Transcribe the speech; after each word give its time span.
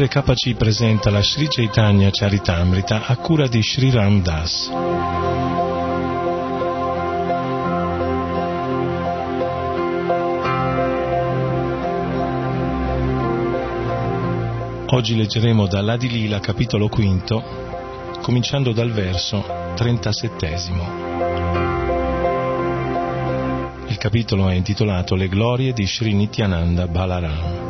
RKC 0.00 0.54
presenta 0.54 1.10
la 1.10 1.20
Sri 1.20 1.48
Chaitanya 1.48 2.08
Charitamrita 2.12 3.06
a 3.06 3.16
cura 3.16 3.48
di 3.48 3.60
Sri 3.60 3.90
Ram 3.90 4.22
Das. 4.22 4.70
Oggi 14.86 15.16
leggeremo 15.16 15.66
dall'Adilila 15.66 16.38
capitolo 16.38 16.88
quinto, 16.88 17.42
cominciando 18.22 18.70
dal 18.70 18.92
verso 18.92 19.44
37. 19.74 20.46
Il 23.88 23.96
capitolo 23.98 24.48
è 24.48 24.54
intitolato 24.54 25.16
Le 25.16 25.26
glorie 25.26 25.72
di 25.72 25.84
Sri 25.88 26.14
Nityananda 26.14 26.86
Balaram. 26.86 27.67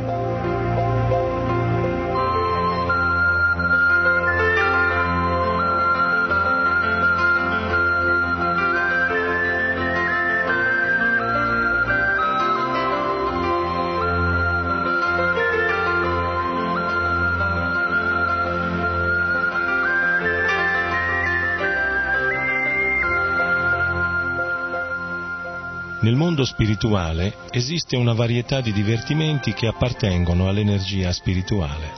Mondo 26.39 26.45
spirituale 26.45 27.37
esiste 27.51 27.97
una 27.97 28.13
varietà 28.13 28.61
di 28.61 28.73
divertimenti 28.73 29.53
che 29.55 29.67
appartengono 29.67 30.49
all'energia 30.49 31.11
spirituale. 31.11 31.91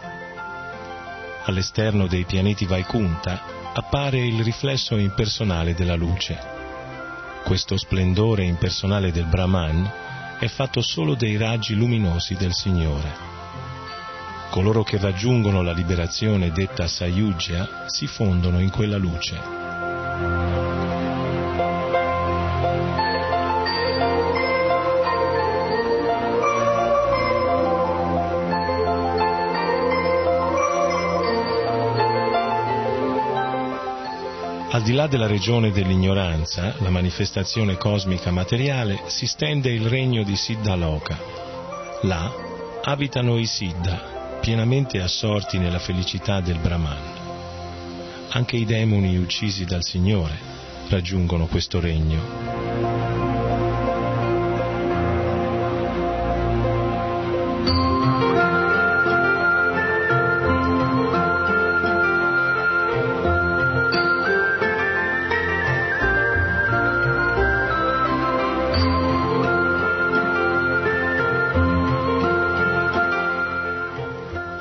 All'esterno 1.44 2.06
dei 2.06 2.24
pianeti 2.24 2.64
Vaikunta 2.64 3.42
appare 3.74 4.18
il 4.18 4.42
riflesso 4.42 4.96
impersonale 4.96 5.74
della 5.74 5.94
luce. 5.94 6.38
Questo 7.44 7.77
splendore 7.77 8.44
impersonale 8.44 9.12
del 9.12 9.27
Brahman 9.27 9.91
è 10.38 10.46
fatto 10.46 10.80
solo 10.80 11.14
dei 11.14 11.36
raggi 11.36 11.74
luminosi 11.74 12.34
del 12.34 12.55
Signore. 12.55 13.12
Coloro 14.48 14.83
che 14.83 14.96
raggiungono 14.96 15.61
la 15.61 15.73
liberazione 15.73 16.50
detta 16.50 16.86
Sayujya 16.86 17.84
si 17.89 18.06
fondono 18.06 18.58
in 18.58 18.70
quella 18.70 18.96
luce. 18.96 19.70
Al 34.80 34.86
di 34.86 34.95
là 34.95 35.07
della 35.07 35.27
regione 35.27 35.73
dell'ignoranza, 35.73 36.74
la 36.79 36.89
manifestazione 36.89 37.77
cosmica 37.77 38.30
materiale, 38.30 39.02
si 39.08 39.27
stende 39.27 39.70
il 39.70 39.86
regno 39.86 40.23
di 40.23 40.35
Siddha 40.35 40.74
Loka. 40.74 41.18
Là 42.01 42.33
abitano 42.83 43.36
i 43.36 43.45
Siddha, 43.45 44.39
pienamente 44.41 45.02
assorti 45.02 45.58
nella 45.58 45.79
felicità 45.79 46.41
del 46.41 46.61
Brahman. 46.61 48.29
Anche 48.30 48.57
i 48.57 48.64
demoni 48.64 49.18
uccisi 49.18 49.67
dal 49.67 49.85
Signore 49.85 50.39
raggiungono 50.89 51.45
questo 51.45 51.79
regno. 51.79 52.49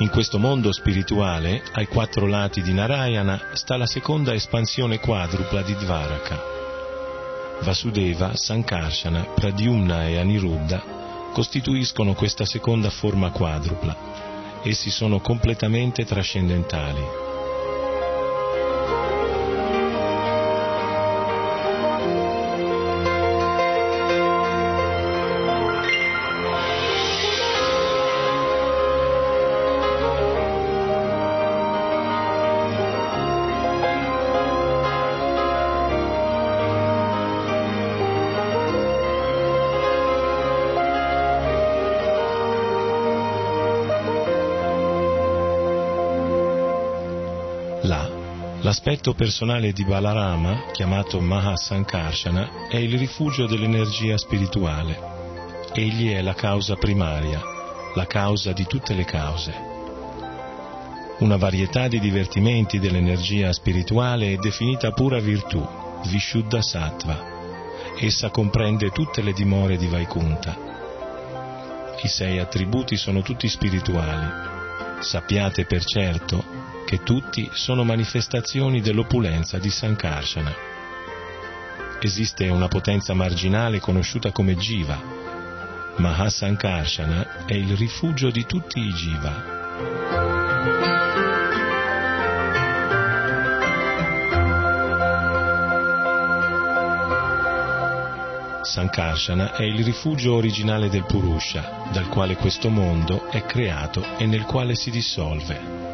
In 0.09 0.16
questo 0.16 0.40
mondo 0.40 0.72
spirituale, 0.72 1.62
ai 1.74 1.86
quattro 1.86 2.25
lati 2.25 2.64
di 2.64 2.74
Narayana, 2.74 3.50
sta 3.53 3.78
la 3.78 3.86
seconda 3.86 4.34
espansione 4.34 5.00
quadrupla 5.00 5.62
di 5.62 5.75
Dvaraka. 5.75 6.42
Vasudeva, 7.62 8.36
Sankarsana, 8.36 9.28
Pradyumna 9.36 10.08
e 10.08 10.18
Aniruddha 10.18 11.30
costituiscono 11.31 12.16
questa 12.16 12.44
seconda 12.44 12.90
forma 12.90 13.30
quadrupla. 13.30 13.96
Essi 14.64 14.90
sono 14.90 15.19
completamente 15.19 16.03
trascendentali. 16.06 17.28
Là, 47.84 48.09
l'aspetto 48.62 49.13
personale 49.13 49.72
di 49.72 49.85
Balarama, 49.85 50.66
chiamato 50.73 51.22
Mahasankarshana, 51.22 52.67
è 52.67 52.75
il 52.75 52.97
rifugio 52.97 53.45
dell'energia 53.45 54.17
spirituale. 54.17 55.00
Egli 55.73 56.12
è 56.12 56.22
la 56.22 56.34
causa 56.34 56.75
primaria, 56.75 57.41
la 57.95 58.06
causa 58.06 58.51
di 58.51 58.66
tutte 58.66 58.94
le 58.94 59.06
cause. 59.06 59.53
Una 61.19 61.38
varietà 61.38 61.88
di 61.88 62.00
divertimenti 62.00 62.79
dell'energia 62.79 63.53
spirituale 63.53 64.34
è 64.34 64.35
definita 64.35 64.91
pura 64.91 65.19
virtù, 65.19 65.66
Vishuddha 66.07 66.62
Sattva. 66.62 67.38
Essa 67.98 68.30
comprende 68.30 68.89
tutte 68.89 69.21
le 69.21 69.31
dimore 69.31 69.77
di 69.77 69.88
Vaikunta. 69.88 70.57
I 72.01 72.07
sei 72.07 72.39
attributi 72.39 72.98
sono 72.98 73.21
tutti 73.21 73.48
spirituali. 73.48 74.27
Sappiate 75.00 75.65
per 75.65 75.83
certo 75.86 76.49
che 76.89 77.03
tutti 77.03 77.47
sono 77.53 77.83
manifestazioni 77.83 78.81
dell'opulenza 78.81 79.59
di 79.59 79.69
Sankarsana. 79.69 80.51
Esiste 82.01 82.47
una 82.47 82.68
potenza 82.68 83.13
marginale 83.13 83.80
conosciuta 83.80 84.31
come 84.31 84.56
Jiva. 84.56 85.00
Mahasankarshana 85.97 87.45
è 87.45 87.53
il 87.53 87.77
rifugio 87.77 88.31
di 88.31 88.44
tutti 88.47 88.80
i 88.80 88.91
Jiva. 88.91 89.57
Sankarsana 98.63 99.53
è 99.53 99.62
il 99.62 99.83
rifugio 99.83 100.33
originale 100.33 100.89
del 100.89 101.06
Purusha, 101.06 101.83
dal 101.92 102.09
quale 102.09 102.35
questo 102.35 102.69
mondo 102.69 103.30
è 103.30 103.45
creato 103.45 104.18
e 104.18 104.25
nel 104.25 104.45
quale 104.45 104.74
si 104.74 104.89
dissolve. 104.89 105.88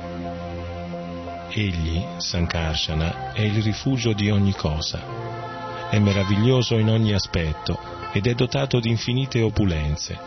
Egli, 1.58 2.04
Sankarsana, 2.18 3.32
è 3.32 3.40
il 3.40 3.64
rifugio 3.64 4.12
di 4.12 4.30
ogni 4.30 4.52
cosa. 4.52 5.90
È 5.90 5.98
meraviglioso 6.00 6.78
in 6.78 6.90
ogni 6.90 7.14
aspetto 7.14 7.80
ed 8.12 8.28
è 8.28 8.34
dotato 8.34 8.82
di 8.82 8.90
infinite 8.90 9.40
opulenze. 9.40 10.20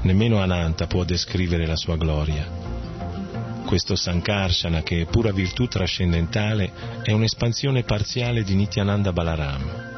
Nemmeno 0.00 0.40
Ananta 0.40 0.86
può 0.86 1.04
descrivere 1.04 1.66
la 1.66 1.76
sua 1.76 1.98
gloria. 1.98 2.48
Questo 3.66 3.96
Sankarsana, 3.96 4.82
che 4.82 5.02
è 5.02 5.04
pura 5.04 5.30
virtù 5.30 5.66
trascendentale, 5.66 6.72
è 7.02 7.12
un'espansione 7.12 7.82
parziale 7.82 8.42
di 8.42 8.54
Nityananda 8.54 9.12
Balaram. 9.12 9.90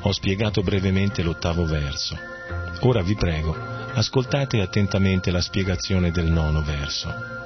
Ho 0.00 0.10
spiegato 0.10 0.60
brevemente 0.60 1.22
l'ottavo 1.22 1.64
verso. 1.64 2.18
Ora 2.80 3.02
vi 3.02 3.14
prego, 3.14 3.56
ascoltate 3.94 4.60
attentamente 4.60 5.30
la 5.30 5.40
spiegazione 5.40 6.10
del 6.10 6.26
nono 6.26 6.62
verso. 6.64 7.37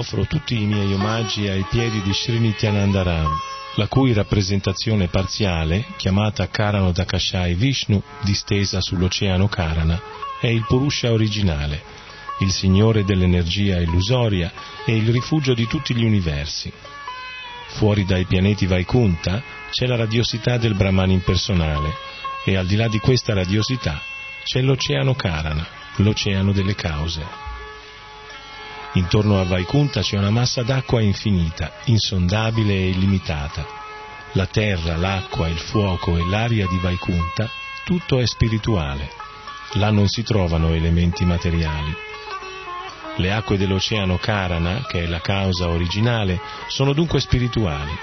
Offro 0.00 0.24
tutti 0.24 0.54
i 0.54 0.64
miei 0.64 0.94
omaggi 0.94 1.46
ai 1.46 1.64
piedi 1.68 2.00
di 2.00 2.12
Srinityanandaram, 2.14 3.28
la 3.74 3.86
cui 3.86 4.14
rappresentazione 4.14 5.08
parziale, 5.08 5.84
chiamata 5.98 6.48
Karano 6.48 6.90
Dakashai 6.90 7.52
Vishnu, 7.52 8.02
distesa 8.22 8.80
sull'oceano 8.80 9.46
Karana, 9.48 10.00
è 10.40 10.46
il 10.46 10.64
Purusha 10.66 11.12
originale, 11.12 11.82
il 12.38 12.50
signore 12.50 13.04
dell'energia 13.04 13.78
illusoria 13.78 14.50
e 14.86 14.96
il 14.96 15.10
rifugio 15.10 15.52
di 15.52 15.66
tutti 15.66 15.94
gli 15.94 16.04
universi. 16.04 16.72
Fuori 17.74 18.06
dai 18.06 18.24
pianeti 18.24 18.64
Vaikunta 18.64 19.42
c'è 19.70 19.86
la 19.86 19.96
radiosità 19.96 20.56
del 20.56 20.74
Brahman 20.74 21.10
impersonale 21.10 21.92
e 22.46 22.56
al 22.56 22.66
di 22.66 22.76
là 22.76 22.88
di 22.88 22.98
questa 22.98 23.34
radiosità 23.34 24.00
c'è 24.44 24.62
l'oceano 24.62 25.14
Karana, 25.14 25.66
l'oceano 25.96 26.52
delle 26.52 26.74
cause. 26.74 27.49
Intorno 28.94 29.38
a 29.40 29.44
Vaikunta 29.44 30.00
c'è 30.00 30.18
una 30.18 30.30
massa 30.30 30.64
d'acqua 30.64 31.00
infinita, 31.00 31.74
insondabile 31.84 32.72
e 32.72 32.88
illimitata. 32.88 33.64
La 34.32 34.46
terra, 34.46 34.96
l'acqua, 34.96 35.46
il 35.46 35.58
fuoco 35.58 36.16
e 36.16 36.26
l'aria 36.26 36.66
di 36.66 36.76
Vaikunta, 36.78 37.48
tutto 37.84 38.18
è 38.18 38.26
spirituale. 38.26 39.08
Là 39.74 39.90
non 39.90 40.08
si 40.08 40.24
trovano 40.24 40.72
elementi 40.72 41.24
materiali. 41.24 41.94
Le 43.14 43.32
acque 43.32 43.56
dell'oceano 43.56 44.18
Karana, 44.18 44.84
che 44.88 45.04
è 45.04 45.06
la 45.06 45.20
causa 45.20 45.68
originale, 45.68 46.40
sono 46.66 46.92
dunque 46.92 47.20
spirituali. 47.20 47.96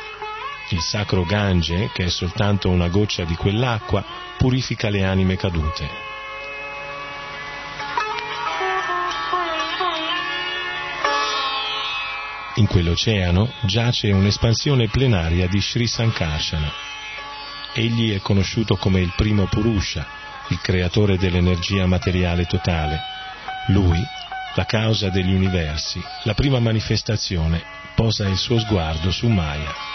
Il 0.70 0.80
sacro 0.80 1.26
Gange, 1.26 1.90
che 1.92 2.06
è 2.06 2.10
soltanto 2.10 2.70
una 2.70 2.88
goccia 2.88 3.26
di 3.26 3.36
quell'acqua, 3.36 4.06
purifica 4.38 4.90
le 4.90 5.04
anime 5.04 5.36
cadute. 5.36 6.17
In 12.58 12.66
quell'oceano 12.66 13.54
giace 13.66 14.12
un'espansione 14.12 14.88
plenaria 14.88 15.48
di 15.48 15.62
Sri 15.62 15.86
Sankarsana. 15.86 16.72
Egli 17.76 18.16
è 18.16 18.20
conosciuto 18.20 18.78
come 18.78 19.00
il 19.00 19.14
primo 19.16 19.46
Purusha, 19.46 20.08
il 20.48 20.60
creatore 20.60 21.18
dell'energia 21.18 21.86
materiale 21.86 22.46
totale. 22.46 23.00
Lui, 23.68 24.04
la 24.56 24.66
causa 24.66 25.10
degli 25.10 25.34
universi, 25.34 26.02
la 26.24 26.34
prima 26.34 26.60
manifestazione, 26.60 27.62
posa 27.94 28.28
il 28.28 28.38
suo 28.38 28.58
sguardo 28.58 29.12
su 29.12 29.28
Maya. 29.28 29.87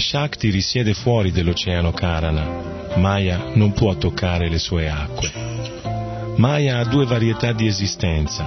Shakti 0.00 0.50
risiede 0.50 0.94
fuori 0.94 1.30
dell'oceano 1.30 1.92
Karana. 1.92 2.94
Maya 2.96 3.52
non 3.54 3.72
può 3.72 3.94
toccare 3.94 4.48
le 4.48 4.58
sue 4.58 4.88
acque. 4.88 5.30
Maya 6.36 6.78
ha 6.78 6.84
due 6.84 7.04
varietà 7.04 7.52
di 7.52 7.66
esistenza. 7.66 8.44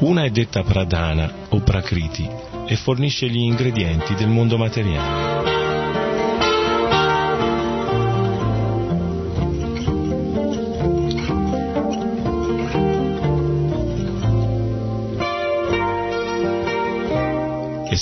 Una 0.00 0.24
è 0.24 0.30
detta 0.30 0.62
Pradana 0.62 1.46
o 1.48 1.60
Prakriti 1.60 2.28
e 2.66 2.76
fornisce 2.76 3.28
gli 3.28 3.38
ingredienti 3.38 4.14
del 4.14 4.28
mondo 4.28 4.58
materiale. 4.58 5.33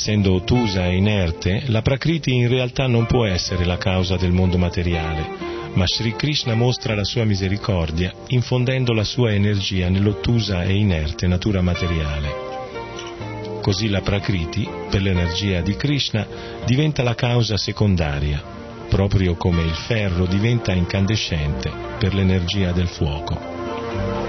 Essendo 0.02 0.34
ottusa 0.34 0.86
e 0.86 0.96
inerte, 0.96 1.62
la 1.66 1.80
Prakriti 1.80 2.34
in 2.34 2.48
realtà 2.48 2.88
non 2.88 3.06
può 3.06 3.24
essere 3.24 3.64
la 3.64 3.78
causa 3.78 4.16
del 4.16 4.32
mondo 4.32 4.58
materiale, 4.58 5.70
ma 5.74 5.86
Sri 5.86 6.16
Krishna 6.16 6.54
mostra 6.54 6.96
la 6.96 7.04
sua 7.04 7.22
misericordia 7.22 8.12
infondendo 8.28 8.94
la 8.94 9.04
sua 9.04 9.30
energia 9.30 9.88
nell'ottusa 9.88 10.64
e 10.64 10.74
inerte 10.74 11.28
natura 11.28 11.62
materiale. 11.62 13.60
Così 13.62 13.88
la 13.88 14.00
Prakriti, 14.00 14.68
per 14.90 15.02
l'energia 15.02 15.60
di 15.60 15.76
Krishna, 15.76 16.26
diventa 16.66 17.04
la 17.04 17.14
causa 17.14 17.56
secondaria, 17.56 18.42
proprio 18.88 19.36
come 19.36 19.62
il 19.62 19.74
ferro 19.86 20.26
diventa 20.26 20.72
incandescente 20.72 21.70
per 22.00 22.12
l'energia 22.12 22.72
del 22.72 22.88
fuoco. 22.88 24.21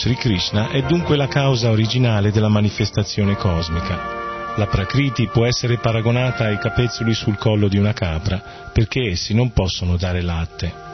Sri 0.00 0.14
Krishna 0.14 0.70
è 0.70 0.80
dunque 0.80 1.14
la 1.14 1.28
causa 1.28 1.68
originale 1.68 2.30
della 2.30 2.48
manifestazione 2.48 3.36
cosmica. 3.36 4.54
La 4.56 4.66
Prakriti 4.66 5.28
può 5.28 5.44
essere 5.44 5.76
paragonata 5.76 6.46
ai 6.46 6.56
capezzoli 6.56 7.12
sul 7.12 7.36
collo 7.36 7.68
di 7.68 7.76
una 7.76 7.92
capra 7.92 8.70
perché 8.72 9.10
essi 9.10 9.34
non 9.34 9.52
possono 9.52 9.98
dare 9.98 10.22
latte. 10.22 10.89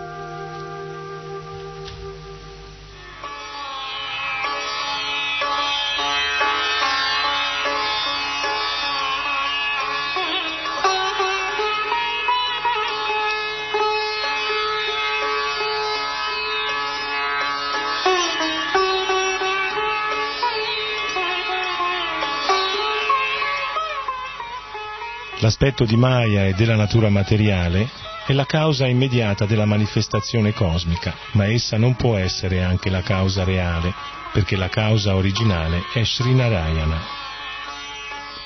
L'aspetto 25.58 25.86
di 25.86 25.96
Maya 25.96 26.44
e 26.48 26.52
della 26.52 26.76
natura 26.76 27.08
materiale 27.08 27.88
è 28.26 28.34
la 28.34 28.44
causa 28.44 28.86
immediata 28.86 29.46
della 29.46 29.64
manifestazione 29.64 30.52
cosmica, 30.52 31.14
ma 31.30 31.46
essa 31.46 31.78
non 31.78 31.96
può 31.96 32.14
essere 32.18 32.62
anche 32.62 32.90
la 32.90 33.00
causa 33.00 33.42
reale, 33.42 33.90
perché 34.34 34.54
la 34.54 34.68
causa 34.68 35.14
originale 35.14 35.84
è 35.94 36.04
Srinarayana. 36.04 37.00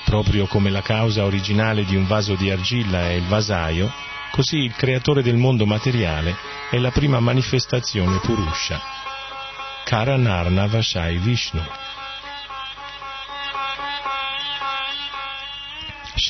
Proprio 0.05 0.47
come 0.47 0.69
la 0.69 0.81
causa 0.81 1.25
originale 1.25 1.83
di 1.83 1.97
un 1.97 2.07
vaso 2.07 2.35
di 2.35 2.49
argilla 2.49 3.09
è 3.09 3.11
il 3.11 3.25
vasaio, 3.25 3.91
così 4.31 4.59
il 4.59 4.73
creatore 4.73 5.21
del 5.21 5.35
mondo 5.35 5.65
materiale 5.65 6.33
è 6.69 6.77
la 6.77 6.91
prima 6.91 7.19
manifestazione 7.19 8.19
Purusha. 8.19 8.79
Karanarna 9.83 10.65
Vashai 10.67 11.17
Vishnu. 11.17 11.61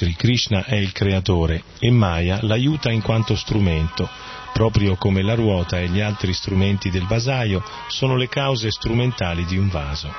Sri 0.02 0.16
Krishna 0.16 0.66
è 0.66 0.74
il 0.74 0.94
creatore 0.94 1.64
e 1.78 1.92
Maya 1.92 2.40
l'aiuta 2.42 2.90
in 2.90 3.04
quanto 3.04 3.36
strumento, 3.36 4.10
proprio 4.52 4.96
come 4.96 5.22
la 5.22 5.36
ruota 5.36 5.80
e 5.80 5.90
gli 5.90 6.00
altri 6.00 6.34
strumenti 6.34 6.90
del 6.90 7.06
vasaio 7.06 7.64
sono 7.86 8.16
le 8.16 8.28
cause 8.28 8.72
strumentali 8.72 9.46
di 9.46 9.60
un 9.60 9.70
vaso. 9.70 10.12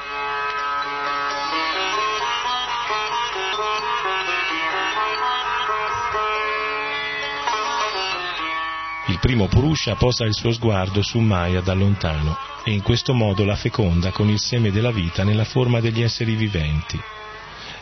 Il 9.08 9.18
primo 9.18 9.48
Purusha 9.48 9.96
posa 9.96 10.24
il 10.26 10.34
suo 10.34 10.52
sguardo 10.52 11.02
su 11.02 11.18
Maya 11.18 11.60
da 11.60 11.74
lontano 11.74 12.38
e 12.62 12.70
in 12.70 12.82
questo 12.82 13.14
modo 13.14 13.44
la 13.44 13.56
feconda 13.56 14.12
con 14.12 14.28
il 14.28 14.38
seme 14.38 14.70
della 14.70 14.92
vita 14.92 15.24
nella 15.24 15.44
forma 15.44 15.80
degli 15.80 16.02
esseri 16.02 16.36
viventi. 16.36 17.00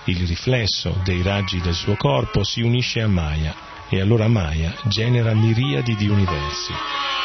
Il 0.04 0.26
riflesso 0.26 0.99
dei 1.04 1.23
raggi 1.23 1.61
del 1.61 1.75
suo 1.75 1.95
corpo 1.95 2.42
si 2.42 2.62
unisce 2.62 3.00
a 3.00 3.09
Maya 3.09 3.54
e 3.88 4.00
allora 4.00 4.28
Maya 4.28 4.75
genera 4.88 5.35
miriadi 5.35 5.95
di 5.95 6.09
universi. 6.09 7.19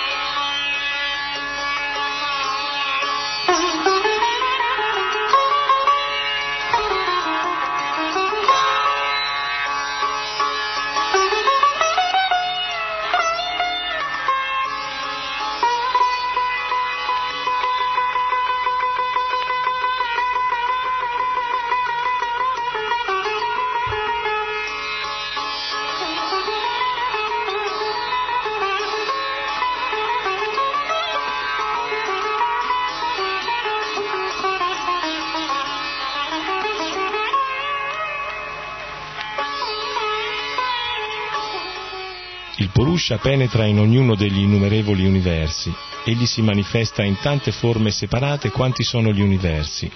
Purusha 42.76 43.20
penetra 43.20 43.66
in 43.66 43.80
ognuno 43.80 44.16
degli 44.16 44.40
innumerevoli 44.40 45.06
universi, 45.06 45.74
egli 46.04 46.26
si 46.26 46.42
manifesta 46.42 47.04
in 47.04 47.18
tante 47.22 47.54
forme 47.54 47.90
separate 47.90 48.50
quanti 48.50 48.84
sono 48.84 49.14
gli 49.14 49.22
universi. 49.22 49.90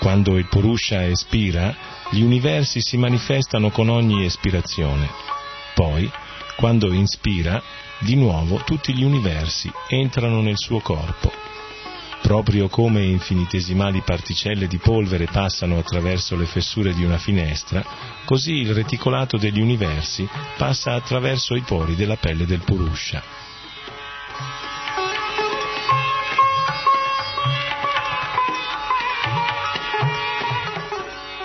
Quando 0.00 0.36
il 0.36 0.48
Purusha 0.48 1.06
espira, 1.06 1.72
gli 2.10 2.22
universi 2.22 2.80
si 2.80 2.96
manifestano 2.96 3.70
con 3.70 3.88
ogni 3.88 4.24
espirazione. 4.24 5.08
Poi, 5.72 6.10
quando 6.56 6.92
inspira, 6.92 7.62
di 8.00 8.16
nuovo 8.16 8.56
tutti 8.64 8.92
gli 8.92 9.04
universi 9.04 9.70
entrano 9.86 10.40
nel 10.40 10.58
suo 10.58 10.80
corpo. 10.80 11.45
Proprio 12.22 12.68
come 12.68 13.04
infinitesimali 13.04 14.02
particelle 14.02 14.66
di 14.66 14.78
polvere 14.78 15.26
passano 15.26 15.78
attraverso 15.78 16.36
le 16.36 16.46
fessure 16.46 16.92
di 16.92 17.04
una 17.04 17.18
finestra, 17.18 17.84
così 18.24 18.54
il 18.54 18.74
reticolato 18.74 19.36
degli 19.36 19.60
universi 19.60 20.28
passa 20.56 20.94
attraverso 20.94 21.54
i 21.54 21.62
pori 21.62 21.94
della 21.94 22.16
pelle 22.16 22.44
del 22.44 22.62
Purusha. 22.64 23.22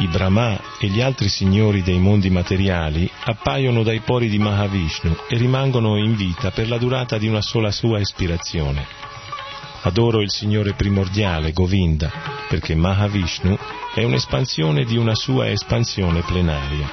I 0.01 0.07
Brahma 0.07 0.59
e 0.79 0.87
gli 0.87 0.99
altri 0.99 1.29
signori 1.29 1.83
dei 1.83 1.99
mondi 1.99 2.31
materiali 2.31 3.07
appaiono 3.25 3.83
dai 3.83 3.99
pori 3.99 4.29
di 4.29 4.39
Mahavishnu 4.39 5.15
e 5.29 5.37
rimangono 5.37 5.95
in 5.97 6.15
vita 6.15 6.49
per 6.49 6.67
la 6.67 6.79
durata 6.79 7.19
di 7.19 7.27
una 7.27 7.41
sola 7.41 7.69
sua 7.69 7.99
espirazione. 7.99 8.87
Adoro 9.83 10.21
il 10.21 10.29
Signore 10.29 10.73
primordiale, 10.73 11.53
Govinda, 11.53 12.11
perché 12.47 12.75
Mahavishnu 12.75 13.57
è 13.95 14.03
un'espansione 14.03 14.85
di 14.85 14.95
una 14.95 15.15
sua 15.15 15.49
espansione 15.49 16.21
plenaria. 16.21 16.87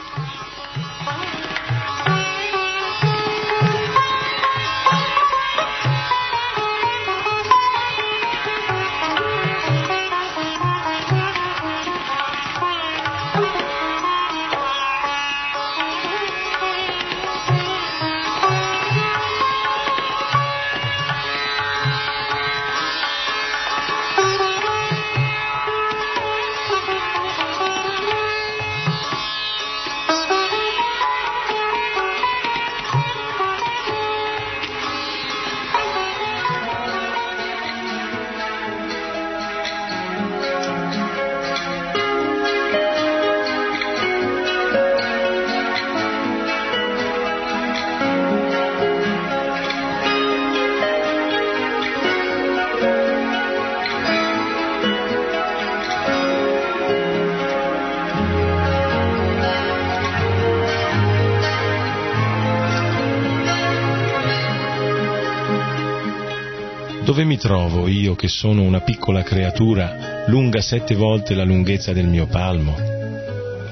Dove 67.08 67.24
mi 67.24 67.38
trovo 67.38 67.88
io 67.88 68.14
che 68.14 68.28
sono 68.28 68.60
una 68.60 68.82
piccola 68.82 69.22
creatura 69.22 70.24
lunga 70.26 70.60
sette 70.60 70.94
volte 70.94 71.34
la 71.34 71.42
lunghezza 71.42 71.94
del 71.94 72.06
mio 72.06 72.26
palmo? 72.26 72.76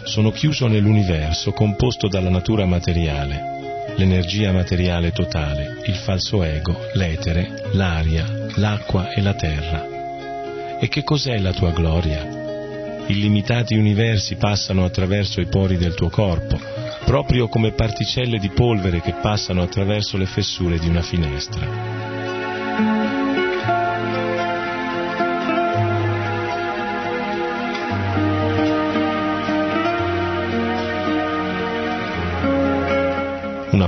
Sono 0.05 0.31
chiuso 0.31 0.69
nell'universo 0.69 1.53
composto 1.53 2.09
dalla 2.09 2.31
natura 2.31 2.65
materiale, 2.65 3.93
l'energia 3.97 4.53
materiale 4.53 5.13
totale, 5.13 5.83
il 5.85 5.97
falso 5.97 6.43
ego, 6.43 6.75
l'etere, 6.95 7.69
l'aria, 7.73 8.25
l'acqua 8.55 9.11
e 9.11 9.21
la 9.21 9.35
terra. 9.35 10.79
E 10.81 10.89
che 10.89 11.05
cos'è 11.05 11.37
la 11.37 11.53
tua 11.53 11.73
gloria? 11.73 13.05
Illimitati 13.09 13.77
universi 13.77 14.37
passano 14.37 14.83
attraverso 14.83 15.43
i 15.43 15.47
pori 15.47 15.77
del 15.77 15.93
tuo 15.93 16.09
corpo, 16.09 16.59
proprio 17.05 17.49
come 17.49 17.73
particelle 17.73 18.39
di 18.39 18.49
polvere 18.49 19.03
che 19.03 19.13
passano 19.21 19.61
attraverso 19.61 20.17
le 20.17 20.25
fessure 20.25 20.79
di 20.79 20.89
una 20.89 21.03
finestra. 21.03 21.86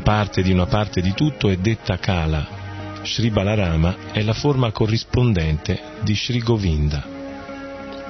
Parte 0.09 0.41
di 0.41 0.51
una 0.51 0.65
parte 0.65 1.03
di 1.03 1.13
tutto 1.13 1.51
è 1.51 1.57
detta 1.57 1.99
Kala. 1.99 3.03
Sri 3.03 3.29
Balarama 3.29 4.11
è 4.11 4.23
la 4.23 4.33
forma 4.33 4.73
corrispondente 4.73 5.79
di 6.01 6.15
Sri 6.15 6.39
Govinda. 6.39 7.05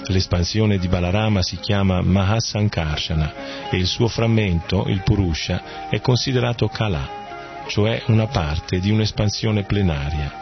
L'espansione 0.07 0.79
di 0.79 0.87
Balarama 0.87 1.43
si 1.43 1.57
chiama 1.57 2.01
Mahasankarshana 2.01 3.69
e 3.69 3.79
il 3.79 3.87
suo 3.87 4.07
frammento, 4.07 4.85
il 4.87 5.03
Purusha, 5.03 5.89
è 5.91 6.01
considerato 6.01 6.69
Kala, 6.69 7.65
cioè 7.67 8.01
una 8.07 8.29
parte 8.29 8.79
di 8.79 8.93
un'espansione 8.93 9.65
plenaria. 9.65 10.33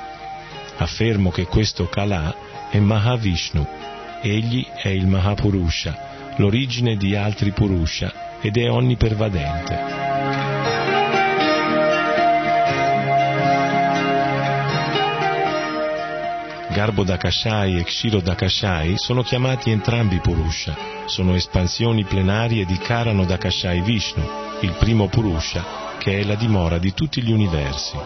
Affermo 0.76 1.30
che 1.30 1.46
questo 1.46 1.88
Kala 1.88 2.68
è 2.68 2.78
Mahavishnu, 2.78 3.66
egli 4.20 4.62
è 4.82 4.88
il 4.88 5.06
Mahapurusha, 5.06 6.34
l'origine 6.36 6.96
di 6.96 7.16
altri 7.16 7.52
Purusha 7.52 8.40
ed 8.42 8.58
è 8.58 8.70
onnipervadente. 8.70 10.55
Garbo 16.76 17.04
Dakashai 17.04 17.78
e 17.78 17.85
Kshiro 17.85 18.21
Dakashai 18.21 18.99
sono 18.99 19.23
chiamati 19.23 19.71
entrambi 19.71 20.18
Purusha, 20.21 20.76
sono 21.06 21.35
espansioni 21.35 22.04
plenarie 22.04 22.66
di 22.66 22.76
Karano 22.76 23.25
Dakashai 23.25 23.80
Vishnu, 23.80 24.23
il 24.61 24.73
primo 24.78 25.09
Purusha, 25.09 25.97
che 25.97 26.21
è 26.21 26.23
la 26.23 26.35
dimora 26.35 26.76
di 26.76 26.92
tutti 26.92 27.23
gli 27.23 27.33
universi. 27.33 27.97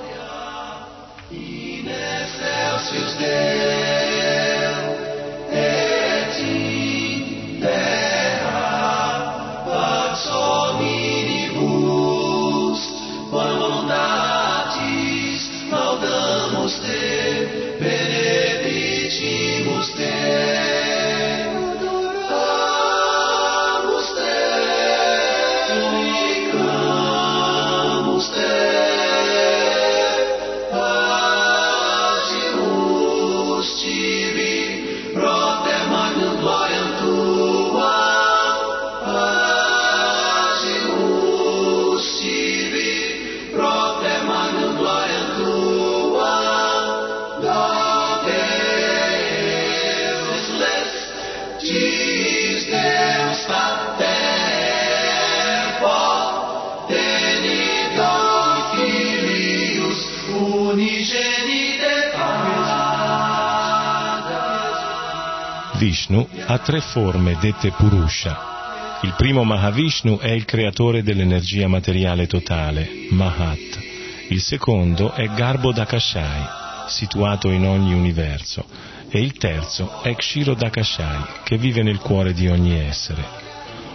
Vishnu 65.90 66.25
ha 66.47 66.59
tre 66.59 66.80
forme 66.80 67.37
dette 67.40 67.73
Purusha. 67.73 69.00
Il 69.02 69.14
primo 69.16 69.42
Mahavishnu 69.42 70.18
è 70.18 70.30
il 70.30 70.44
creatore 70.44 71.02
dell'energia 71.02 71.66
materiale 71.66 72.28
totale, 72.28 72.88
Mahat. 73.11 73.80
Il 74.28 74.40
secondo 74.40 75.12
è 75.12 75.26
Garbo 75.35 75.73
Dakashai, 75.73 76.87
situato 76.87 77.50
in 77.50 77.66
ogni 77.66 77.92
universo. 77.92 78.64
E 79.09 79.20
il 79.20 79.32
terzo 79.32 80.00
è 80.02 80.14
Kshiro 80.14 80.54
Dakashai, 80.54 81.25
che 81.42 81.59
vive 81.59 81.82
nel 81.82 81.99
cuore 81.99 82.35
di 82.35 82.47
ogni 82.47 82.78
essere. 82.78 83.25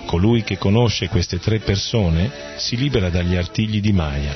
Colui 0.05 0.43
che 0.43 0.57
conosce 0.57 1.07
queste 1.07 1.39
tre 1.39 1.59
persone 1.59 2.57
si 2.57 2.75
libera 2.75 3.09
dagli 3.09 3.37
artigli 3.37 3.79
di 3.79 3.93
Maya. 3.93 4.35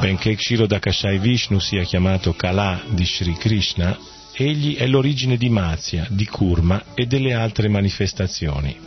Benché 0.00 0.34
Kshirodakashai 0.34 1.18
Vishnu 1.18 1.60
sia 1.60 1.84
chiamato 1.84 2.34
Kala 2.34 2.82
di 2.88 3.04
Sri 3.04 3.34
Krishna, 3.34 4.14
egli 4.38 4.76
è 4.76 4.86
l'origine 4.86 5.38
di 5.38 5.48
Matsya, 5.48 6.06
di 6.10 6.26
Kurma 6.26 6.84
e 6.94 7.06
delle 7.06 7.32
altre 7.32 7.68
manifestazioni. 7.68 8.84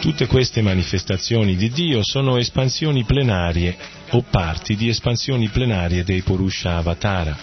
Tutte 0.00 0.26
queste 0.28 0.62
manifestazioni 0.62 1.56
di 1.56 1.70
Dio 1.70 2.04
sono 2.04 2.36
espansioni 2.36 3.02
plenarie 3.02 3.76
o 4.16 4.22
parti 4.22 4.76
di 4.76 4.88
espansioni 4.88 5.48
plenarie 5.48 6.04
dei 6.04 6.22
Purusha 6.22 6.76
Avatara, 6.76 7.36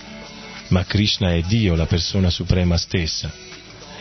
ma 0.70 0.86
Krishna 0.86 1.34
è 1.34 1.42
Dio, 1.42 1.76
la 1.76 1.86
persona 1.86 2.30
suprema 2.30 2.78
stessa. 2.78 3.30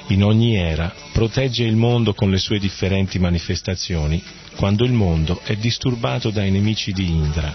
In 0.08 0.22
ogni 0.22 0.54
era 0.54 0.92
protegge 1.12 1.64
il 1.64 1.74
mondo 1.74 2.14
con 2.14 2.30
le 2.30 2.38
sue 2.38 2.60
differenti 2.60 3.18
manifestazioni 3.18 4.22
quando 4.54 4.84
il 4.84 4.92
mondo 4.92 5.40
è 5.42 5.56
disturbato 5.56 6.30
dai 6.30 6.52
nemici 6.52 6.92
di 6.92 7.08
Indra. 7.08 7.52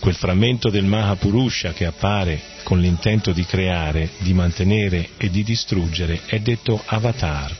Quel 0.00 0.14
frammento 0.14 0.68
del 0.68 0.84
Mahapurusha 0.84 1.72
che 1.72 1.84
appare 1.84 2.40
con 2.64 2.80
l'intento 2.80 3.30
di 3.30 3.44
creare, 3.44 4.10
di 4.18 4.34
mantenere 4.34 5.10
e 5.16 5.30
di 5.30 5.44
distruggere 5.44 6.22
è 6.26 6.40
detto 6.40 6.82
Avatar. 6.84 7.56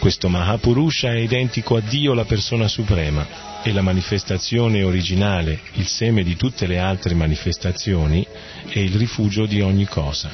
Questo 0.00 0.28
Mahapurusha 0.28 1.12
è 1.12 1.18
identico 1.18 1.76
a 1.76 1.80
Dio 1.80 2.14
la 2.14 2.24
persona 2.24 2.66
suprema 2.66 3.50
e 3.62 3.72
la 3.72 3.82
manifestazione 3.82 4.82
originale, 4.82 5.60
il 5.74 5.86
seme 5.86 6.22
di 6.22 6.36
tutte 6.36 6.66
le 6.66 6.78
altre 6.78 7.14
manifestazioni, 7.14 8.26
è 8.68 8.78
il 8.78 8.94
rifugio 8.94 9.46
di 9.46 9.60
ogni 9.60 9.86
cosa. 9.86 10.30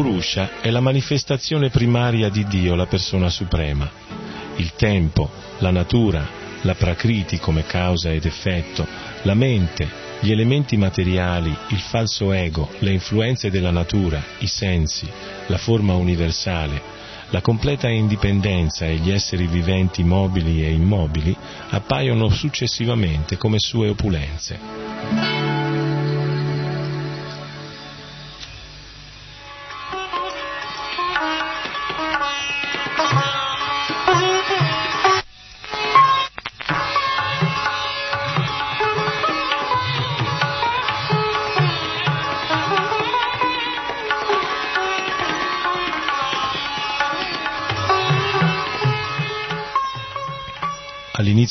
Purusha 0.00 0.60
è 0.60 0.70
la 0.70 0.80
manifestazione 0.80 1.68
primaria 1.68 2.28
di 2.30 2.44
Dio, 2.44 2.74
la 2.74 2.86
persona 2.86 3.28
suprema. 3.28 4.19
Il 4.56 4.72
tempo, 4.74 5.30
la 5.58 5.70
natura, 5.70 6.38
la 6.62 6.74
prakriti 6.74 7.38
come 7.38 7.64
causa 7.64 8.12
ed 8.12 8.24
effetto, 8.24 8.86
la 9.22 9.34
mente, 9.34 9.88
gli 10.20 10.30
elementi 10.30 10.76
materiali, 10.76 11.54
il 11.68 11.78
falso 11.78 12.32
ego, 12.32 12.68
le 12.80 12.92
influenze 12.92 13.50
della 13.50 13.70
natura, 13.70 14.22
i 14.38 14.46
sensi, 14.46 15.08
la 15.46 15.56
forma 15.56 15.94
universale, 15.94 16.98
la 17.30 17.40
completa 17.40 17.88
indipendenza 17.88 18.86
e 18.86 18.96
gli 18.96 19.10
esseri 19.10 19.46
viventi 19.46 20.02
mobili 20.02 20.64
e 20.64 20.70
immobili 20.70 21.34
appaiono 21.70 22.28
successivamente 22.28 23.36
come 23.36 23.58
sue 23.58 23.88
opulenze. 23.88 25.29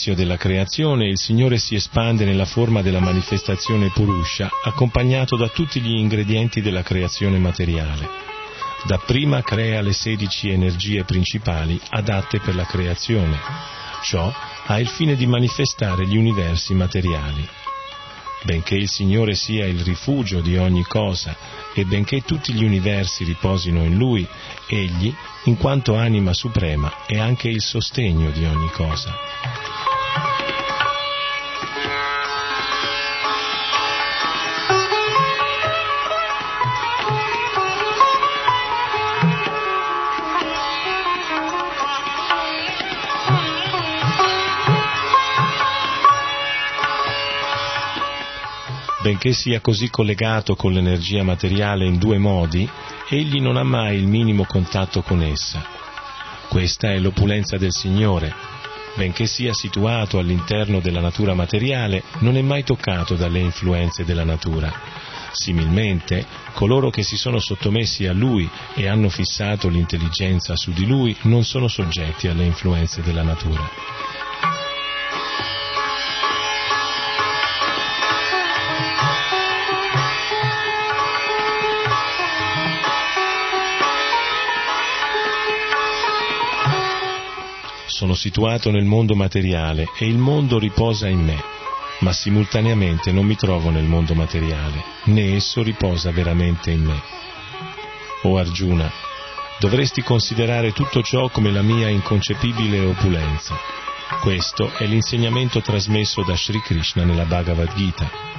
All'inizio 0.09 0.15
della 0.15 0.37
creazione 0.37 1.07
il 1.07 1.17
Signore 1.17 1.57
si 1.57 1.75
espande 1.75 2.25
nella 2.25 2.45
forma 2.45 2.81
della 2.81 2.99
manifestazione 2.99 3.91
Purusha, 3.91 4.49
accompagnato 4.63 5.35
da 5.35 5.47
tutti 5.49 5.79
gli 5.79 5.97
ingredienti 5.97 6.61
della 6.61 6.83
creazione 6.83 7.37
materiale. 7.37 8.07
Dapprima 8.85 9.41
crea 9.41 9.81
le 9.81 9.93
sedici 9.93 10.49
energie 10.49 11.03
principali 11.03 11.79
adatte 11.89 12.39
per 12.39 12.55
la 12.55 12.65
creazione. 12.65 13.37
Ciò 14.03 14.31
ha 14.65 14.79
il 14.79 14.87
fine 14.87 15.15
di 15.15 15.27
manifestare 15.27 16.07
gli 16.07 16.17
universi 16.17 16.73
materiali. 16.73 17.47
Benché 18.43 18.75
il 18.75 18.87
Signore 18.87 19.35
sia 19.35 19.65
il 19.65 19.81
rifugio 19.81 20.39
di 20.39 20.57
ogni 20.57 20.83
cosa 20.83 21.35
e 21.73 21.83
benché 21.83 22.21
tutti 22.21 22.53
gli 22.53 22.63
universi 22.63 23.25
riposino 23.25 23.83
in 23.83 23.97
Lui, 23.97 24.25
Egli, 24.67 25.13
in 25.45 25.57
quanto 25.57 25.95
anima 25.95 26.33
suprema, 26.33 27.05
è 27.05 27.17
anche 27.17 27.49
il 27.49 27.61
sostegno 27.61 28.31
di 28.31 28.45
ogni 28.45 28.69
cosa. 28.71 29.88
Benché 49.19 49.33
sia 49.33 49.59
così 49.59 49.89
collegato 49.89 50.55
con 50.55 50.71
l'energia 50.71 51.23
materiale 51.23 51.85
in 51.85 51.97
due 51.97 52.17
modi, 52.19 52.69
egli 53.09 53.41
non 53.41 53.57
ha 53.57 53.63
mai 53.63 53.97
il 53.97 54.07
minimo 54.07 54.45
contatto 54.45 55.01
con 55.01 55.23
essa. 55.23 55.61
Questa 56.47 56.91
è 56.91 56.99
l'opulenza 56.99 57.57
del 57.57 57.71
Signore. 57.71 58.58
Benché 58.95 59.25
sia 59.25 59.53
situato 59.53 60.17
all'interno 60.19 60.79
della 60.79 60.99
natura 60.99 61.33
materiale, 61.33 62.03
non 62.19 62.35
è 62.35 62.41
mai 62.41 62.63
toccato 62.63 63.15
dalle 63.15 63.39
influenze 63.39 64.03
della 64.03 64.23
natura. 64.25 64.71
Similmente, 65.31 66.25
coloro 66.53 66.89
che 66.89 67.03
si 67.03 67.15
sono 67.15 67.39
sottomessi 67.39 68.05
a 68.07 68.13
Lui 68.13 68.49
e 68.75 68.87
hanno 68.87 69.09
fissato 69.09 69.69
l'intelligenza 69.69 70.55
su 70.55 70.71
di 70.71 70.85
Lui 70.85 71.15
non 71.23 71.43
sono 71.43 71.67
soggetti 71.67 72.27
alle 72.27 72.45
influenze 72.45 73.01
della 73.01 73.23
natura. 73.23 73.69
Sono 87.99 88.13
situato 88.13 88.71
nel 88.71 88.85
mondo 88.85 89.13
materiale 89.13 89.89
e 89.97 90.07
il 90.07 90.17
mondo 90.17 90.57
riposa 90.57 91.09
in 91.09 91.19
me, 91.19 91.37
ma 91.99 92.13
simultaneamente 92.13 93.11
non 93.11 93.25
mi 93.25 93.35
trovo 93.35 93.71
nel 93.71 93.83
mondo 93.83 94.13
materiale, 94.13 94.81
né 95.07 95.35
esso 95.35 95.61
riposa 95.61 96.09
veramente 96.09 96.71
in 96.71 96.81
me. 96.81 97.01
O 98.21 98.37
Arjuna, 98.37 98.89
dovresti 99.59 100.01
considerare 100.01 100.71
tutto 100.71 101.01
ciò 101.01 101.27
come 101.27 101.51
la 101.51 101.61
mia 101.61 101.89
inconcepibile 101.89 102.79
opulenza. 102.85 103.57
Questo 104.21 104.71
è 104.77 104.85
l'insegnamento 104.85 105.59
trasmesso 105.59 106.23
da 106.23 106.37
Sri 106.37 106.61
Krishna 106.61 107.03
nella 107.03 107.25
Bhagavad 107.25 107.73
Gita 107.73 108.38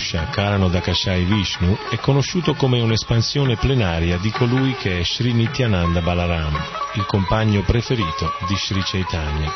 Mahapurusha 0.00 0.30
Karanodakashai 0.30 1.24
Vishnu 1.24 1.76
è 1.90 1.98
conosciuto 1.98 2.54
come 2.54 2.80
un'espansione 2.80 3.56
plenaria 3.56 4.16
di 4.16 4.30
colui 4.30 4.74
che 4.74 5.00
è 5.00 5.04
Sri 5.04 5.32
Nityananda 5.34 6.00
Balaram, 6.00 6.58
il 6.94 7.04
compagno 7.04 7.60
preferito 7.62 8.32
di 8.48 8.56
Sri 8.56 8.80
Chaitanya. 8.82 9.52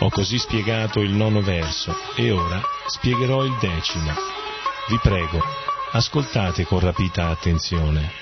Ho 0.00 0.10
così 0.10 0.38
spiegato 0.38 1.00
il 1.00 1.12
nono 1.12 1.40
verso 1.40 1.96
e 2.14 2.30
ora 2.30 2.60
spiegherò 2.86 3.42
il 3.44 3.56
decimo. 3.58 4.12
Vi 4.88 4.98
prego, 5.00 5.42
ascoltate 5.92 6.66
con 6.66 6.80
rapita 6.80 7.28
attenzione. 7.28 8.12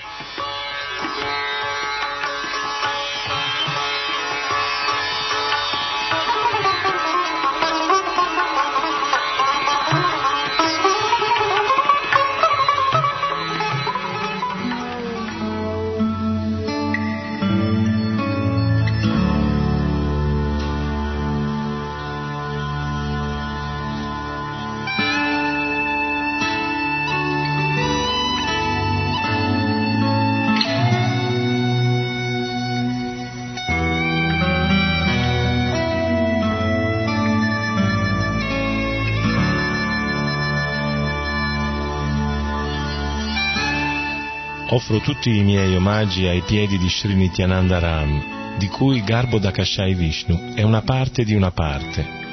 Offro 44.69 44.99
tutti 44.99 45.29
i 45.29 45.43
miei 45.43 45.75
omaggi 45.75 46.25
ai 46.25 46.41
piedi 46.41 46.77
di 46.77 46.89
Sri 46.89 47.13
Nityananda 47.13 47.77
Ram, 47.77 48.57
di 48.57 48.67
cui 48.67 49.03
Garbo 49.03 49.37
Dakashai 49.37 49.93
Vishnu 49.93 50.53
è 50.55 50.63
una 50.63 50.81
parte 50.81 51.23
di 51.23 51.35
una 51.35 51.51
parte. 51.51 52.23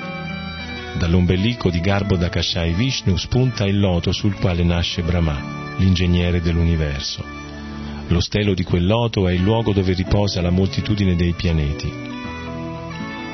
Dall'ombelico 0.99 1.69
di 1.69 1.81
Garbo 1.81 2.17
Dakashai 2.17 2.73
Vishnu 2.73 3.17
spunta 3.17 3.67
il 3.67 3.79
loto 3.79 4.13
sul 4.13 4.35
quale 4.37 4.63
nasce 4.63 5.03
Brahma, 5.03 5.75
l'ingegnere 5.77 6.41
dell'universo. 6.41 7.23
Lo 8.09 8.21
stelo 8.21 8.55
di 8.55 8.63
quel 8.63 8.87
loto 8.87 9.29
è 9.29 9.33
il 9.33 9.43
luogo 9.43 9.73
dove 9.73 9.93
riposa 9.93 10.41
la 10.41 10.51
moltitudine 10.51 11.15
dei 11.15 11.35
pianeti. 11.35 11.93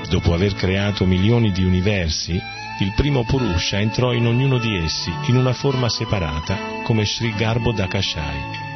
Dopo 0.09 0.35
aver 0.35 0.55
creato 0.55 1.05
milioni 1.05 1.53
di 1.53 1.63
universi, 1.63 2.33
il 2.81 2.93
primo 2.97 3.25
Purusha 3.25 3.79
entrò 3.79 4.13
in 4.13 4.27
ognuno 4.27 4.59
di 4.59 4.77
essi 4.77 5.13
in 5.27 5.37
una 5.37 5.53
forma 5.53 5.89
separata 5.89 6.83
come 6.85 7.05
Sri 7.05 7.33
Garbo 7.35 7.73
Dakashai. 7.73 8.67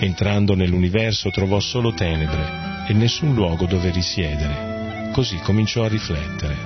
Entrando 0.00 0.54
nell'universo 0.54 1.30
trovò 1.30 1.58
solo 1.58 1.92
tenebre 1.92 2.86
e 2.86 2.92
nessun 2.92 3.34
luogo 3.34 3.66
dove 3.66 3.90
risiedere. 3.90 5.10
Così 5.12 5.38
cominciò 5.38 5.82
a 5.82 5.88
riflettere. 5.88 6.56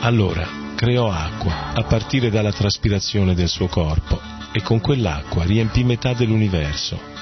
Allora 0.00 0.46
creò 0.74 1.08
acqua 1.10 1.72
a 1.72 1.82
partire 1.84 2.30
dalla 2.30 2.52
traspirazione 2.52 3.34
del 3.34 3.48
suo 3.48 3.68
corpo 3.68 4.20
e 4.52 4.60
con 4.60 4.80
quell'acqua 4.80 5.44
riempì 5.44 5.82
metà 5.84 6.12
dell'universo. 6.12 7.12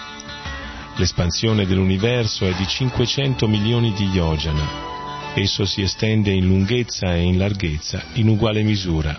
L'espansione 0.96 1.66
dell'universo 1.66 2.46
è 2.46 2.52
di 2.54 2.66
500 2.66 3.48
milioni 3.48 3.92
di 3.92 4.04
yojana. 4.08 4.90
Esso 5.34 5.64
si 5.64 5.80
estende 5.80 6.30
in 6.30 6.46
lunghezza 6.46 7.14
e 7.14 7.22
in 7.22 7.38
larghezza 7.38 8.02
in 8.14 8.28
uguale 8.28 8.62
misura. 8.62 9.18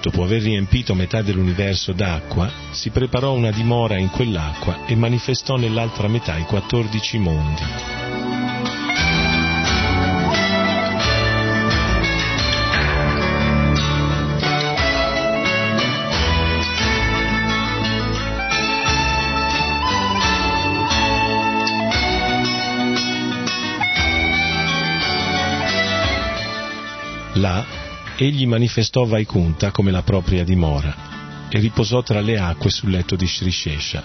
Dopo 0.00 0.22
aver 0.22 0.42
riempito 0.42 0.94
metà 0.94 1.20
dell'universo 1.22 1.92
d'acqua, 1.92 2.50
si 2.70 2.90
preparò 2.90 3.32
una 3.32 3.50
dimora 3.50 3.98
in 3.98 4.10
quell'acqua 4.10 4.86
e 4.86 4.94
manifestò 4.94 5.56
nell'altra 5.56 6.08
metà 6.08 6.38
i 6.38 6.44
14 6.44 7.18
mondi. 7.18 8.01
Là 27.42 27.64
egli 28.16 28.46
manifestò 28.46 29.04
Vaikunta 29.04 29.72
come 29.72 29.90
la 29.90 30.02
propria 30.02 30.44
dimora 30.44 31.48
e 31.48 31.58
riposò 31.58 32.00
tra 32.00 32.20
le 32.20 32.38
acque 32.38 32.70
sul 32.70 32.90
letto 32.90 33.16
di 33.16 33.26
Sri 33.26 33.50
Shesha. 33.50 34.02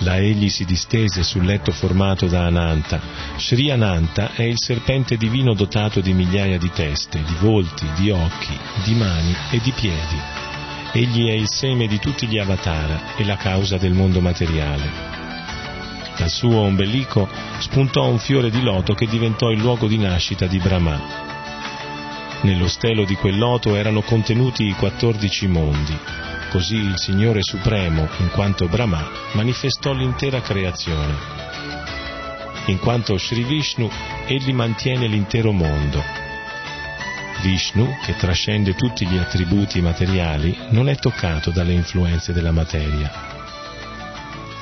Là 0.00 0.18
egli 0.18 0.50
si 0.50 0.66
distese 0.66 1.22
sul 1.22 1.46
letto 1.46 1.72
formato 1.72 2.26
da 2.26 2.44
Ananta. 2.44 3.00
Sri 3.38 3.70
Ananta 3.70 4.34
è 4.34 4.42
il 4.42 4.58
serpente 4.58 5.16
divino 5.16 5.54
dotato 5.54 6.02
di 6.02 6.12
migliaia 6.12 6.58
di 6.58 6.70
teste, 6.70 7.22
di 7.24 7.34
volti, 7.40 7.86
di 7.96 8.10
occhi, 8.10 8.56
di 8.84 8.94
mani 8.94 9.34
e 9.50 9.60
di 9.60 9.72
piedi. 9.72 10.20
Egli 10.92 11.28
è 11.28 11.32
il 11.32 11.48
seme 11.48 11.86
di 11.86 11.98
tutti 11.98 12.26
gli 12.26 12.36
avatara 12.36 13.16
e 13.16 13.24
la 13.24 13.36
causa 13.36 13.78
del 13.78 13.94
mondo 13.94 14.20
materiale. 14.20 15.16
Dal 16.18 16.30
suo 16.30 16.58
ombelico 16.58 17.26
spuntò 17.60 18.06
un 18.06 18.18
fiore 18.18 18.50
di 18.50 18.60
loto 18.60 18.92
che 18.92 19.06
diventò 19.06 19.48
il 19.48 19.60
luogo 19.60 19.86
di 19.86 19.96
nascita 19.96 20.46
di 20.46 20.58
Brahma. 20.58 21.27
Nello 22.40 22.68
stelo 22.68 23.04
di 23.04 23.16
quel 23.16 23.36
loto 23.36 23.74
erano 23.74 24.00
contenuti 24.02 24.64
i 24.64 24.72
14 24.72 25.46
mondi. 25.48 25.98
Così 26.50 26.76
il 26.76 26.96
Signore 26.96 27.42
Supremo, 27.42 28.08
in 28.18 28.30
quanto 28.30 28.68
Brahma, 28.68 29.10
manifestò 29.32 29.92
l'intera 29.92 30.40
creazione. 30.40 31.14
In 32.66 32.78
quanto 32.78 33.18
Sri 33.18 33.42
Vishnu, 33.42 33.90
egli 34.26 34.52
mantiene 34.52 35.08
l'intero 35.08 35.50
mondo. 35.50 36.00
Vishnu, 37.42 37.96
che 38.04 38.14
trascende 38.14 38.74
tutti 38.74 39.04
gli 39.04 39.16
attributi 39.16 39.80
materiali, 39.80 40.56
non 40.70 40.88
è 40.88 40.94
toccato 40.94 41.50
dalle 41.50 41.72
influenze 41.72 42.32
della 42.32 42.52
materia. 42.52 43.10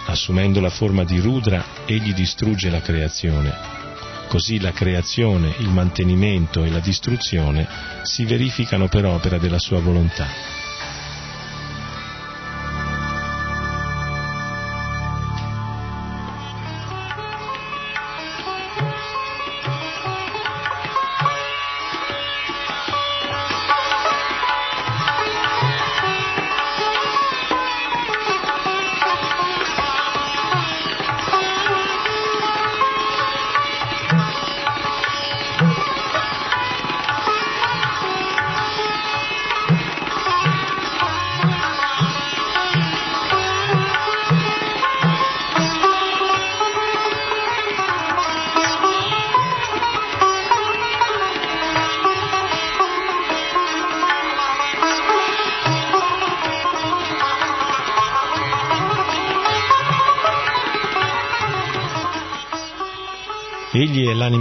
Assumendo 0.07 0.61
la 0.61 0.71
forma 0.71 1.05
di 1.05 1.19
Rudra, 1.19 1.63
egli 1.85 2.15
distrugge 2.15 2.71
la 2.71 2.81
creazione. 2.81 3.86
Così 4.29 4.61
la 4.61 4.73
creazione, 4.73 5.55
il 5.59 5.69
mantenimento 5.69 6.65
e 6.65 6.71
la 6.71 6.81
distruzione 6.81 7.67
si 8.03 8.25
verificano 8.25 8.89
per 8.89 9.05
opera 9.05 9.39
della 9.39 9.59
sua 9.59 9.81
volontà. 9.81 10.66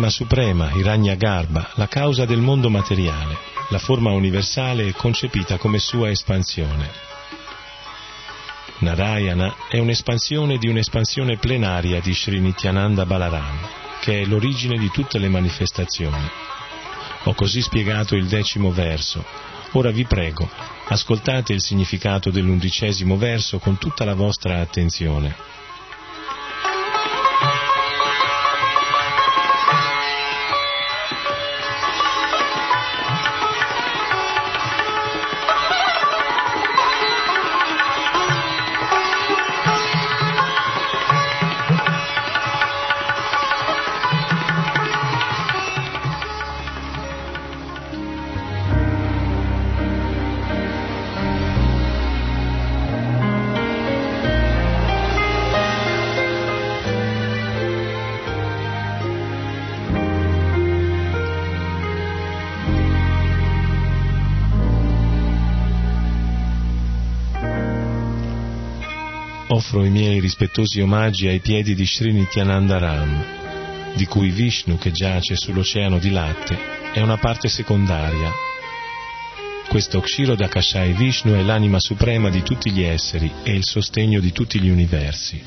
L'anima 0.05 0.09
suprema, 0.09 0.71
Iragna 0.75 1.15
Garba, 1.15 1.71
la 1.75 1.87
causa 1.87 2.25
del 2.25 2.37
mondo 2.37 2.69
materiale. 2.69 3.35
La 3.69 3.79
forma 3.79 4.11
universale 4.11 4.93
concepita 4.93 5.57
come 5.57 5.79
sua 5.79 6.11
espansione. 6.11 6.91
Narayana 8.79 9.55
è 9.67 9.79
un'espansione 9.79 10.59
di 10.59 10.67
un'espansione 10.67 11.37
plenaria 11.37 12.01
di 12.01 12.13
Sri 12.13 12.39
Nityananda 12.39 13.07
Balaram, 13.07 13.57
che 13.99 14.21
è 14.21 14.25
l'origine 14.25 14.77
di 14.77 14.91
tutte 14.91 15.17
le 15.17 15.27
manifestazioni. 15.27 16.29
Ho 17.23 17.33
così 17.33 17.61
spiegato 17.61 18.15
il 18.15 18.27
decimo 18.27 18.71
verso. 18.71 19.25
Ora 19.71 19.89
vi 19.89 20.05
prego, 20.05 20.47
ascoltate 20.87 21.51
il 21.53 21.61
significato 21.61 22.29
dell'undicesimo 22.29 23.17
verso 23.17 23.57
con 23.57 23.79
tutta 23.79 24.05
la 24.05 24.13
vostra 24.13 24.59
attenzione. 24.59 25.35
Offro 69.75 69.83
i 69.83 69.89
miei 69.89 70.21
rispettosi 70.21 70.79
omaggi 70.79 71.27
ai 71.27 71.39
piedi 71.39 71.75
di 71.75 71.85
Sri 71.85 72.13
Nityananda 72.13 72.77
Ram, 72.77 73.25
di 73.93 74.05
cui 74.05 74.29
Vishnu, 74.29 74.77
che 74.77 74.91
giace 74.91 75.35
sull'oceano 75.35 75.99
di 75.99 76.11
latte, 76.11 76.57
è 76.93 77.01
una 77.01 77.17
parte 77.17 77.49
secondaria. 77.49 78.31
Questo 79.67 79.99
Kshirodakashai 79.99 80.93
Vishnu 80.93 81.33
è 81.33 81.41
l'anima 81.41 81.79
suprema 81.79 82.29
di 82.29 82.41
tutti 82.41 82.71
gli 82.71 82.83
esseri 82.83 83.29
e 83.43 83.53
il 83.53 83.65
sostegno 83.65 84.21
di 84.21 84.31
tutti 84.31 84.61
gli 84.61 84.69
universi. 84.69 85.43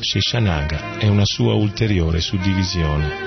Sheshanaga 0.00 0.98
è 0.98 1.06
una 1.06 1.24
sua 1.24 1.54
ulteriore 1.54 2.20
suddivisione. 2.20 3.24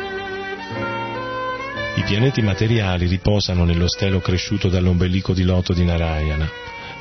I 1.95 2.03
pianeti 2.03 2.41
materiali 2.41 3.07
riposano 3.07 3.63
nello 3.63 3.87
stelo 3.87 4.19
cresciuto 4.19 4.67
dall'ombelico 4.67 5.33
di 5.33 5.43
loto 5.43 5.71
di 5.71 5.85
Narayana. 5.85 6.49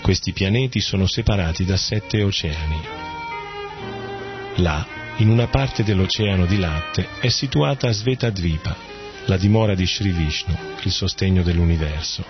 Questi 0.03 0.33
pianeti 0.33 0.81
sono 0.81 1.09
separati 1.09 1.65
da 1.65 1.77
sette 1.77 2.23
oceani. 2.23 3.07
Là, 4.59 4.85
in 5.19 5.29
una 5.29 5.47
parte 5.47 5.85
dell'oceano 5.85 6.45
di 6.45 6.59
latte, 6.59 7.09
è 7.21 7.29
situata 7.29 7.93
Svetadvipa, 7.93 8.75
la 9.27 9.37
dimora 9.37 9.75
di 9.75 9.87
Sri 9.87 10.11
Vishnu, 10.11 10.57
il 10.83 10.91
sostegno 10.91 11.43
dell'universo. 11.43 12.25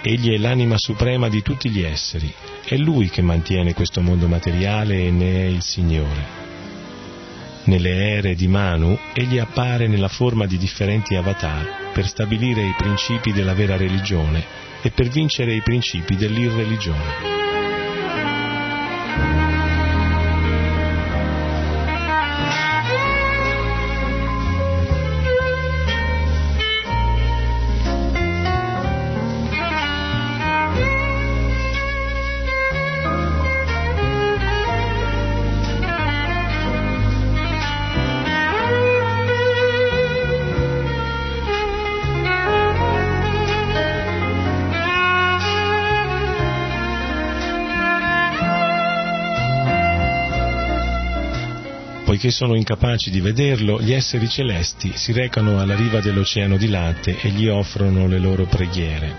Egli 0.00 0.32
è 0.32 0.38
l'anima 0.38 0.78
suprema 0.78 1.28
di 1.28 1.42
tutti 1.42 1.68
gli 1.68 1.82
esseri, 1.82 2.32
è 2.64 2.76
Lui 2.76 3.10
che 3.10 3.20
mantiene 3.20 3.74
questo 3.74 4.00
mondo 4.00 4.26
materiale 4.26 5.06
e 5.06 5.10
ne 5.10 5.32
è 5.32 5.44
il 5.44 5.62
Signore. 5.62 6.36
Nelle 7.64 8.10
ere 8.12 8.34
di 8.34 8.48
Manu, 8.48 8.98
egli 9.12 9.38
appare 9.38 9.86
nella 9.86 10.08
forma 10.08 10.46
di 10.46 10.56
differenti 10.56 11.14
avatar 11.14 11.90
per 11.92 12.06
stabilire 12.06 12.62
i 12.62 12.74
principi 12.74 13.32
della 13.32 13.52
vera 13.52 13.76
religione 13.76 14.42
e 14.80 14.90
per 14.90 15.08
vincere 15.08 15.54
i 15.54 15.60
principi 15.60 16.16
dell'irreligione. 16.16 17.38
Poiché 52.18 52.34
sono 52.36 52.56
incapaci 52.56 53.10
di 53.10 53.20
vederlo, 53.20 53.80
gli 53.80 53.92
esseri 53.92 54.28
celesti 54.28 54.90
si 54.96 55.12
recano 55.12 55.60
alla 55.60 55.76
riva 55.76 56.00
dell'oceano 56.00 56.56
di 56.56 56.68
latte 56.68 57.16
e 57.20 57.28
gli 57.28 57.46
offrono 57.46 58.08
le 58.08 58.18
loro 58.18 58.44
preghiere. 58.46 59.14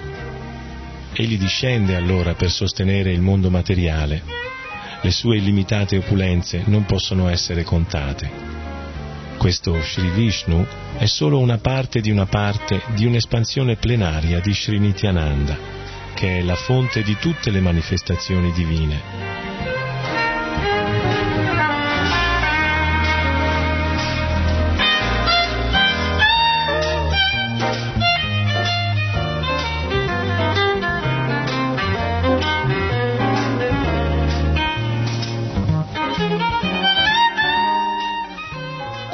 Egli 1.13 1.37
discende 1.37 1.95
allora 1.95 2.33
per 2.33 2.51
sostenere 2.51 3.13
il 3.13 3.21
mondo 3.21 3.49
materiale. 3.49 4.21
Le 4.99 5.11
sue 5.11 5.37
illimitate 5.37 5.95
opulenze 5.95 6.63
non 6.65 6.83
possono 6.83 7.29
essere 7.29 7.63
contate. 7.63 8.29
Questo 9.37 9.79
Sri 9.81 10.09
Vishnu 10.09 10.67
è 10.97 11.05
solo 11.05 11.39
una 11.39 11.57
parte 11.57 12.01
di 12.01 12.11
una 12.11 12.25
parte 12.25 12.81
di 12.95 13.05
un'espansione 13.05 13.77
plenaria 13.77 14.41
di 14.41 14.53
Sri 14.53 14.77
Nityananda, 14.77 15.57
che 16.13 16.39
è 16.39 16.41
la 16.41 16.55
fonte 16.55 17.01
di 17.01 17.15
tutte 17.17 17.49
le 17.49 17.61
manifestazioni 17.61 18.51
divine. 18.51 19.38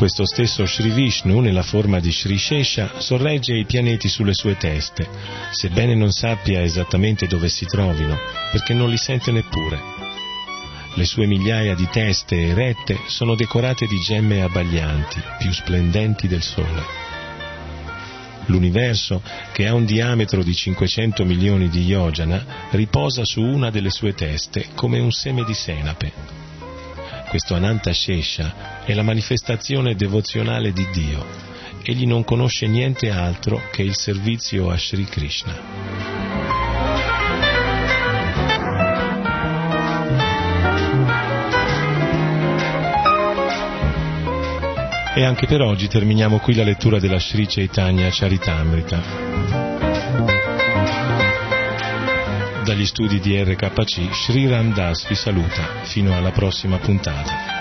Questo 0.05 0.27
stesso 0.27 0.67
Sri 0.67 0.91
Vishnu, 0.91 1.39
nella 1.39 1.63
forma 1.63 1.99
di 1.99 2.11
Sri 2.11 2.37
Shesha, 2.37 2.99
sorregge 2.99 3.55
i 3.55 3.65
pianeti 3.65 4.07
sulle 4.07 4.35
sue 4.35 4.55
teste, 4.55 5.09
sebbene 5.49 5.95
non 5.95 6.11
sappia 6.11 6.61
esattamente 6.61 7.25
dove 7.25 7.49
si 7.49 7.65
trovino, 7.65 8.15
perché 8.51 8.75
non 8.75 8.91
li 8.91 8.97
sente 8.97 9.31
neppure. 9.31 9.81
Le 10.93 11.05
sue 11.05 11.25
migliaia 11.25 11.73
di 11.73 11.89
teste 11.89 12.39
erette 12.49 12.99
sono 13.07 13.33
decorate 13.33 13.87
di 13.87 13.97
gemme 13.97 14.43
abbaglianti, 14.43 15.19
più 15.39 15.51
splendenti 15.51 16.27
del 16.27 16.43
sole. 16.43 16.83
L'universo, 18.45 19.23
che 19.53 19.65
ha 19.65 19.73
un 19.73 19.85
diametro 19.85 20.43
di 20.43 20.53
500 20.53 21.25
milioni 21.25 21.67
di 21.67 21.81
yojana, 21.81 22.67
riposa 22.69 23.25
su 23.25 23.41
una 23.41 23.71
delle 23.71 23.89
sue 23.89 24.13
teste 24.13 24.67
come 24.75 24.99
un 24.99 25.11
seme 25.11 25.43
di 25.43 25.55
senape 25.55 26.44
questo 27.35 27.53
Ananta 27.55 27.91
Shesha 27.91 28.85
è 28.85 28.93
la 28.93 29.03
manifestazione 29.03 29.93
devozionale 29.95 30.71
di 30.71 30.87
Dio. 30.93 31.25
Egli 31.83 32.05
non 32.05 32.23
conosce 32.23 32.65
niente 32.65 33.09
altro 33.09 33.61
che 33.73 33.81
il 33.81 33.93
servizio 33.93 34.69
a 34.69 34.77
Sri 34.77 35.03
Krishna. 35.03 35.53
E 45.13 45.23
anche 45.25 45.45
per 45.45 45.59
oggi 45.59 45.89
terminiamo 45.89 46.39
qui 46.39 46.55
la 46.55 46.63
lettura 46.63 46.99
della 46.99 47.19
Sri 47.19 47.47
Chaitanya 47.47 48.07
Charitamrita. 48.09 49.34
Dagli 52.75 52.87
studi 52.87 53.21
di 53.21 53.41
RKC, 53.41 54.13
Sri 54.13 54.49
Ram 54.49 54.73
Das 54.73 55.07
vi 55.07 55.15
saluta. 55.15 55.83
Fino 55.83 56.13
alla 56.13 56.31
prossima 56.31 56.77
puntata. 56.77 57.54